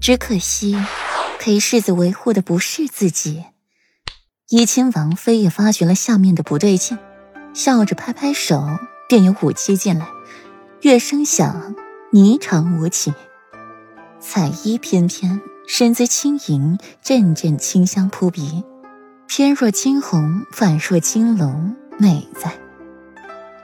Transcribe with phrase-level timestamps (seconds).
[0.00, 0.76] 只可惜
[1.38, 3.44] 陪世子维护的不是自己。
[4.48, 6.96] 怡亲王妃也发觉了下面的不对劲，
[7.52, 8.64] 笑着拍拍手，
[9.08, 10.06] 便有武器进来。
[10.82, 11.74] 乐声响，
[12.12, 13.12] 霓裳舞起，
[14.20, 18.62] 彩衣翩翩，身姿轻盈，阵阵清香扑鼻，
[19.26, 22.52] 翩若惊鸿，宛若惊龙，美在。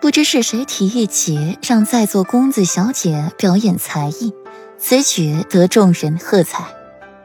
[0.01, 4.35] 不知是谁提议起让在座公子小姐表演才艺，
[4.83, 6.67] 此举得众人喝彩。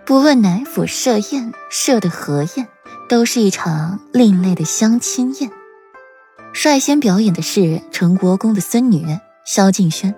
[0.06, 2.68] 不论乃府设宴设的何宴。
[3.10, 5.50] 都是一场另类的相亲宴。
[6.54, 9.06] 率先表演的是陈国公的孙女
[9.46, 10.14] 萧敬轩，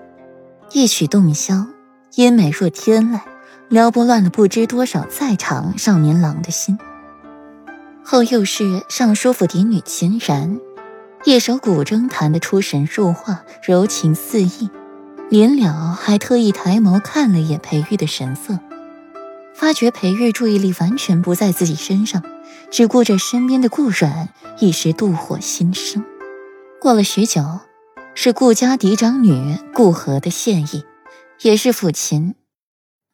[0.71, 1.67] 一曲洞箫，
[2.15, 3.19] 音美若天籁，
[3.67, 6.79] 撩拨乱了不知多少在场少年郎的心。
[8.03, 10.59] 后又是尚书府嫡女秦然，
[11.25, 14.67] 一首古筝弹得出神入化，柔情四溢。
[15.29, 18.59] 临了还特意抬眸看了一眼裴玉的神色，
[19.53, 22.23] 发觉裴玉注意力完全不在自己身上。
[22.71, 26.03] 只顾着身边的顾阮，一时妒火心生。
[26.79, 27.41] 过了许久，
[28.13, 30.83] 是顾家嫡长女顾和的献艺，
[31.41, 32.35] 也是抚琴。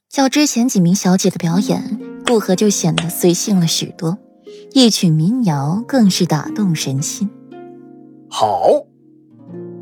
[0.10, 4.18] 较之前几名小姐的表演，顾和就显得随性了许多，
[4.74, 7.30] 一曲民谣更是打动人心。
[8.30, 8.84] 好，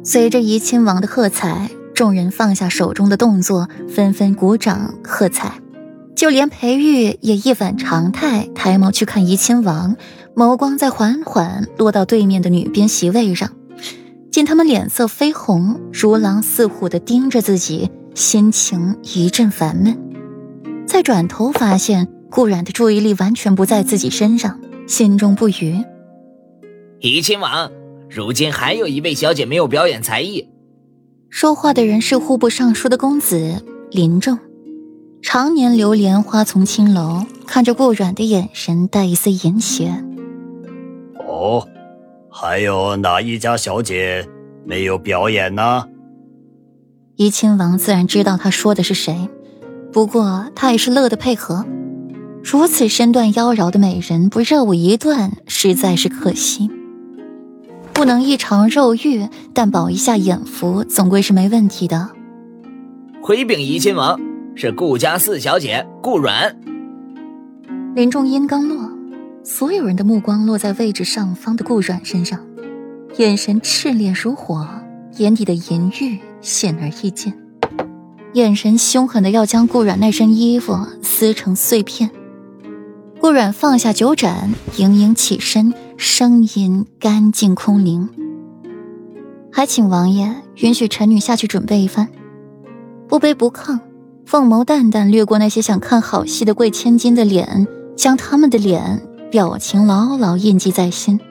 [0.03, 5.53] 随着怡亲王的喝彩，众人放下手中的动作，纷纷鼓掌喝彩。
[6.15, 9.95] 就连裴玉也一反常态，抬眸去看怡亲王，
[10.35, 13.51] 眸光在缓缓落到对面的女宾席位上，
[14.31, 19.97] 见他们脸色绯红，如狼似虎的盯着自己，心情一阵烦闷。
[20.85, 25.83] 再转头发现顾然的注意力完全不在自己身上，心中不愉。
[26.99, 27.71] 怡亲王，
[28.09, 30.47] 如今还有一位小姐没有表演才艺。
[31.35, 34.37] 说话的人是户部尚书的公子林仲。
[35.23, 40.03] 常年流连花丛青楼，看着顾阮的眼神带一丝淫邪。
[41.27, 41.67] 哦，
[42.29, 44.29] 还有哪一家小姐
[44.63, 45.87] 没有表演呢？
[47.15, 49.27] 怡亲王自然知道他说的是谁，
[49.91, 51.65] 不过他也是乐得配合。
[52.43, 56.69] 如此身段妖娆的美人，不热舞一段，实在是可惜。
[58.03, 62.09] 不能一尝肉欲，但饱一下眼福，总归是没问题的。
[63.21, 64.19] 回禀怡亲王。
[64.55, 66.53] 是顾家四小姐顾阮。
[67.95, 68.91] 林仲音刚落，
[69.41, 72.41] 所有人的目光落在位置上方的顾阮身上，
[73.15, 74.67] 眼神炽烈如火，
[75.15, 77.33] 眼底的淫欲显而易见，
[78.33, 82.11] 眼神凶狠的要将顾阮那身衣服撕成碎片。
[83.21, 88.09] 顾阮放下酒盏，盈盈起身，声音干净空灵
[89.49, 92.09] ：“还请王爷允许臣女下去准备一番。”
[93.07, 93.79] 不卑不亢。
[94.25, 97.65] 凤眸淡淡掠过那些想看好戏的贵千金的脸，
[97.95, 101.21] 将他们的脸表情牢牢印记在心。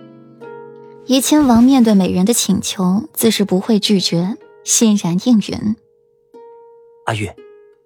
[1.05, 5.77] 怡亲王面对美人的请求，自是不会拒绝，欣然应允。
[7.05, 7.31] 阿玉，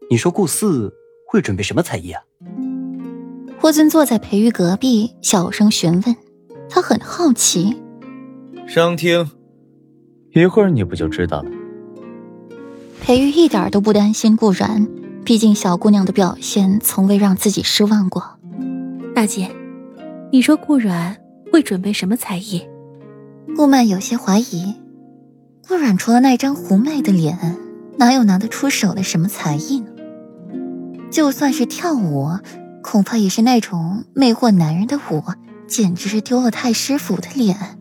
[0.09, 0.95] 你说顾四
[1.27, 2.23] 会准备什么才艺啊？
[3.59, 6.17] 霍尊坐在裴玉隔壁，小声询问。
[6.69, 7.77] 他很好奇。
[8.66, 9.31] 商听，
[10.32, 11.50] 一会儿你不就知道了。
[13.00, 14.88] 裴玉一点都不担心顾然，
[15.25, 18.38] 毕竟小姑娘的表现从未让自己失望过。
[19.15, 19.50] 大姐，
[20.32, 21.16] 你说顾然
[21.53, 22.62] 会准备什么才艺？
[23.56, 24.75] 顾曼有些怀疑，
[25.69, 27.56] 顾然除了那张狐媚的脸，
[27.97, 29.87] 哪有拿得出手的什么才艺呢？
[31.10, 32.28] 就算是跳舞，
[32.83, 35.22] 恐怕也是那种魅惑男人的舞，
[35.69, 37.78] 简直是丢了太师府的脸。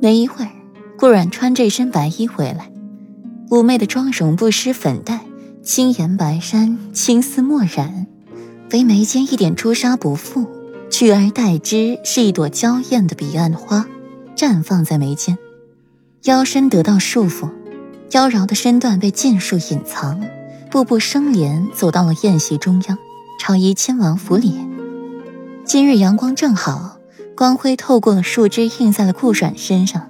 [0.00, 0.50] 没一会儿，
[0.98, 2.70] 顾然穿这身白衣回来。
[3.48, 5.20] 妩媚的妆容不施粉黛，
[5.62, 8.06] 轻颜白衫，青丝墨染，
[8.72, 10.46] 唯眉间一点朱砂不复，
[10.90, 13.86] 取而代之是一朵娇艳的彼岸花，
[14.34, 15.36] 绽放在眉间。
[16.24, 17.50] 腰身得到束缚，
[18.12, 20.20] 妖娆的身段被尽数隐藏，
[20.70, 22.96] 步步生莲，走到了宴席中央，
[23.38, 24.71] 朝怡亲王府里。
[25.64, 26.98] 今日阳光正好，
[27.36, 30.08] 光辉透过了树枝，映在了顾阮身上。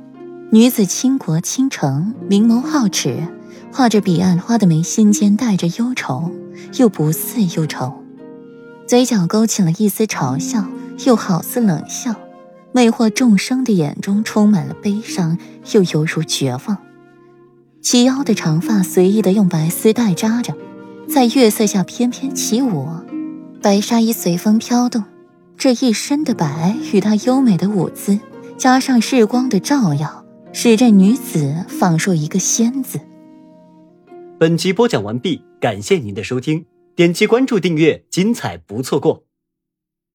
[0.50, 3.28] 女子倾国倾城，明眸皓齿，
[3.70, 6.30] 画着彼岸花的眉心间带着忧愁，
[6.78, 8.02] 又不似忧愁，
[8.88, 10.64] 嘴角勾起了一丝嘲笑，
[11.04, 12.14] 又好似冷笑，
[12.72, 15.36] 魅惑众生的眼中充满了悲伤，
[15.72, 16.78] 又犹如绝望。
[17.82, 20.54] 齐腰的长发随意的用白丝带扎着，
[21.08, 22.88] 在月色下翩翩起舞，
[23.60, 25.04] 白纱衣随风飘动，
[25.62, 28.18] 这一身的白与她优美的舞姿，
[28.56, 30.26] 加上日光的照耀。
[30.52, 32.98] 使这女子仿若一个仙子。
[34.40, 36.66] 本集播讲完毕，感谢您的收听。
[36.96, 39.22] 点击关注订阅，精彩不错过。